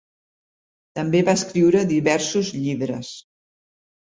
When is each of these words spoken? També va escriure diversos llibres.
També 0.99 1.21
va 1.27 1.35
escriure 1.39 1.83
diversos 1.91 2.51
llibres. 2.63 3.13